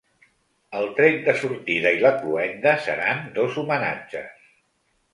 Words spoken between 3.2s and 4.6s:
dos homenatges.